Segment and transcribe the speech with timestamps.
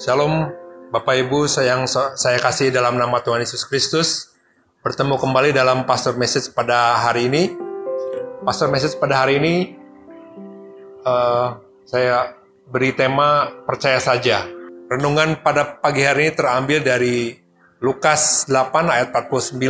[0.00, 0.48] Shalom
[0.88, 4.32] Bapak Ibu yang saya kasih dalam nama Tuhan Yesus Kristus.
[4.80, 7.52] Bertemu kembali dalam Pastor Message pada hari ini.
[8.40, 9.76] Pastor Message pada hari ini
[11.04, 12.32] uh, saya
[12.72, 14.48] beri tema percaya saja.
[14.88, 17.36] Renungan pada pagi hari ini terambil dari
[17.84, 19.60] Lukas 8 ayat 49.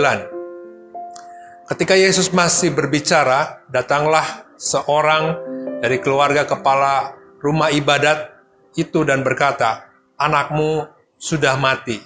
[1.74, 5.42] Ketika Yesus masih berbicara, datanglah seorang
[5.82, 8.30] dari keluarga kepala rumah ibadat
[8.78, 9.89] itu dan berkata,
[10.20, 10.84] anakmu
[11.16, 11.96] sudah mati.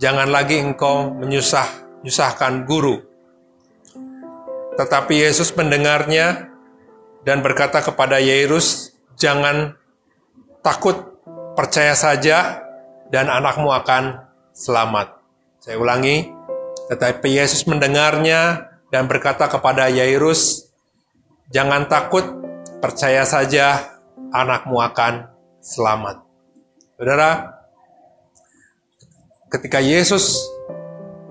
[0.00, 3.04] Jangan lagi engkau menyusah, menyusahkan guru.
[4.80, 6.48] Tetapi Yesus mendengarnya
[7.26, 9.76] dan berkata kepada Yairus, jangan
[10.64, 11.18] takut,
[11.58, 12.62] percaya saja
[13.10, 14.22] dan anakmu akan
[14.54, 15.18] selamat.
[15.58, 16.30] Saya ulangi,
[16.88, 20.70] tetapi Yesus mendengarnya dan berkata kepada Yairus,
[21.50, 22.22] jangan takut,
[22.78, 23.98] percaya saja
[24.30, 25.26] anakmu akan
[25.58, 26.22] selamat.
[26.94, 27.57] Saudara,
[29.48, 30.44] ketika Yesus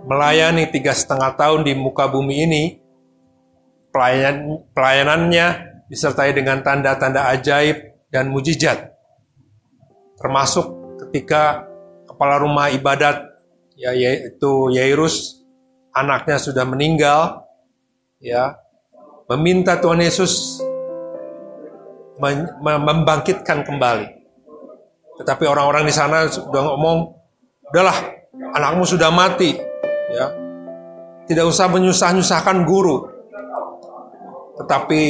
[0.09, 2.63] melayani tiga setengah tahun di muka bumi ini,
[3.93, 5.47] pelayanan, pelayanannya
[5.87, 8.93] disertai dengan tanda-tanda ajaib dan mujizat.
[10.17, 10.65] Termasuk
[11.07, 11.69] ketika
[12.09, 13.21] kepala rumah ibadat
[13.77, 15.45] ya yaitu Yairus
[15.93, 17.45] anaknya sudah meninggal
[18.17, 18.57] ya
[19.29, 20.57] meminta Tuhan Yesus
[22.17, 24.07] membangkitkan kembali.
[25.21, 27.16] Tetapi orang-orang di sana sudah ngomong
[27.71, 27.97] udahlah
[28.55, 29.55] anakmu sudah mati
[30.11, 30.25] ya.
[31.27, 33.03] Tidak usah menyusah-nyusahkan guru.
[34.55, 35.01] Tetapi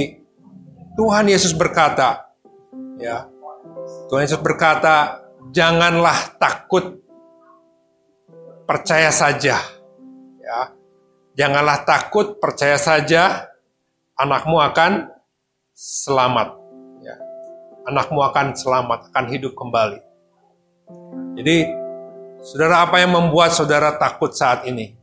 [0.97, 2.33] Tuhan Yesus berkata
[2.97, 3.29] ya
[4.09, 5.21] Tuhan Yesus berkata
[5.53, 6.97] janganlah takut
[8.65, 9.61] percaya saja.
[10.41, 10.59] Ya
[11.37, 13.53] janganlah takut percaya saja
[14.17, 15.13] anakmu akan
[15.77, 16.57] selamat.
[17.05, 17.15] Ya
[17.85, 20.01] anakmu akan selamat akan hidup kembali.
[21.37, 21.86] Jadi
[22.47, 24.95] Saudara, apa yang membuat saudara takut saat ini?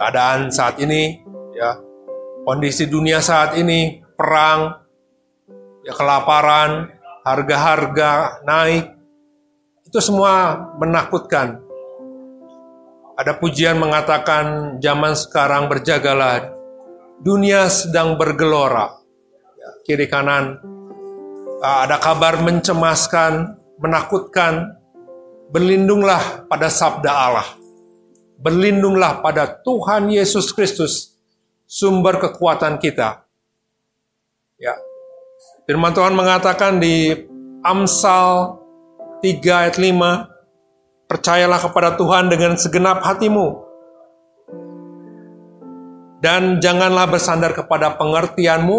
[0.00, 1.20] Keadaan saat ini,
[1.52, 1.76] ya,
[2.48, 4.72] kondisi dunia saat ini, perang,
[5.84, 6.88] ya kelaparan,
[7.28, 8.88] harga-harga naik,
[9.84, 11.60] itu semua menakutkan.
[13.20, 16.40] Ada pujian mengatakan zaman sekarang berjagalah,
[17.20, 18.96] dunia sedang bergelora.
[19.60, 20.56] Ya, kiri kanan,
[21.60, 24.80] ada kabar mencemaskan, menakutkan,
[25.48, 27.48] Berlindunglah pada sabda Allah.
[28.36, 31.16] Berlindunglah pada Tuhan Yesus Kristus,
[31.64, 33.24] sumber kekuatan kita.
[34.60, 34.76] Ya.
[35.64, 37.16] Firman Tuhan mengatakan di
[37.64, 38.60] Amsal
[39.24, 43.68] 3 ayat 5, percayalah kepada Tuhan dengan segenap hatimu.
[46.20, 48.78] Dan janganlah bersandar kepada pengertianmu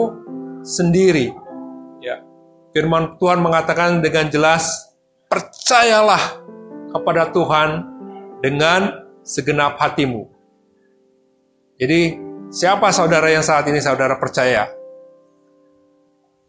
[0.61, 1.33] sendiri.
[1.99, 2.21] Ya.
[2.77, 4.93] Firman Tuhan mengatakan dengan jelas,
[5.31, 6.48] percayalah
[6.89, 7.85] kepada Tuhan
[8.41, 10.25] dengan segenap hatimu.
[11.79, 12.17] Jadi,
[12.51, 14.67] siapa saudara yang saat ini saudara percaya?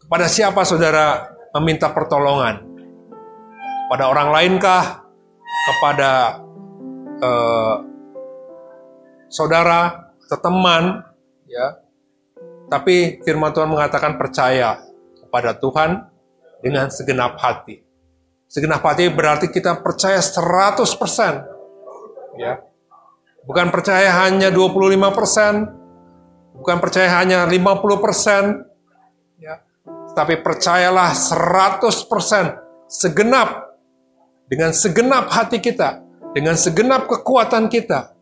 [0.01, 2.67] Kepada siapa saudara meminta pertolongan?
[3.87, 5.07] Pada orang lainkah?
[5.61, 6.41] Kepada
[7.21, 7.75] eh,
[9.31, 11.05] saudara atau teman?
[11.47, 11.79] Ya.
[12.71, 14.79] Tapi firman Tuhan mengatakan percaya
[15.19, 16.07] kepada Tuhan
[16.63, 17.90] dengan segenap hati.
[18.51, 22.35] Segenap hati berarti kita percaya 100%.
[22.35, 22.59] Ya.
[23.47, 28.67] Bukan percaya hanya 25%, bukan percaya hanya 50%,
[29.39, 29.63] ya.
[30.11, 33.71] Tapi percayalah 100% segenap
[34.51, 36.03] dengan segenap hati kita,
[36.35, 38.19] dengan segenap kekuatan kita.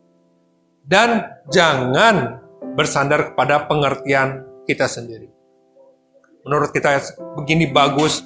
[0.86, 2.38] Dan jangan
[2.78, 5.26] bersandar kepada pengertian kita sendiri.
[6.46, 7.02] Menurut kita
[7.34, 8.22] begini bagus,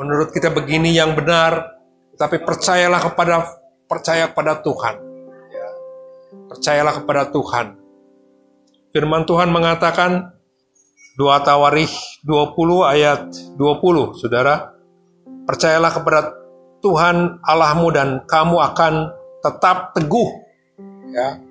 [0.00, 1.76] menurut kita begini yang benar,
[2.16, 3.44] tapi percayalah kepada
[3.84, 4.96] percaya kepada Tuhan.
[5.52, 5.68] Ya.
[6.48, 7.76] Percayalah kepada Tuhan.
[8.96, 10.32] Firman Tuhan mengatakan
[11.20, 11.92] 2 Tawarikh
[12.24, 13.28] 20 ayat
[13.60, 14.72] 20, Saudara.
[15.44, 16.20] Percayalah kepada
[16.80, 19.12] Tuhan Allahmu dan kamu akan
[19.44, 20.30] tetap teguh.
[21.12, 21.44] Ya.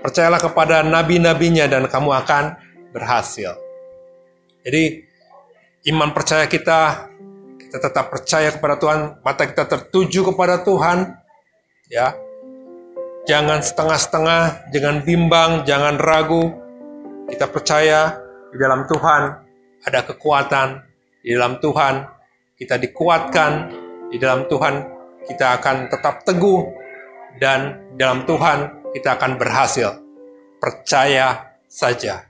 [0.00, 2.56] Percayalah kepada nabi-nabinya dan kamu akan
[2.96, 3.56] berhasil.
[4.64, 5.04] Jadi
[5.92, 7.12] iman percaya kita
[7.74, 11.10] kita tetap percaya kepada Tuhan, mata kita tertuju kepada Tuhan,
[11.90, 12.14] ya.
[13.26, 16.54] Jangan setengah-setengah, jangan bimbang, jangan ragu.
[17.26, 18.14] Kita percaya
[18.54, 19.22] di dalam Tuhan
[19.90, 20.86] ada kekuatan,
[21.18, 22.06] di dalam Tuhan
[22.54, 23.52] kita dikuatkan,
[24.06, 24.74] di dalam Tuhan
[25.26, 26.70] kita akan tetap teguh,
[27.42, 29.98] dan dalam Tuhan kita akan berhasil.
[30.62, 32.22] Percaya saja.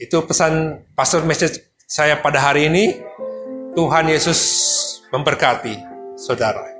[0.00, 3.12] Itu pesan pastor message saya pada hari ini.
[3.74, 4.40] Tuhan Yesus
[5.10, 5.82] memberkati
[6.14, 6.73] saudara.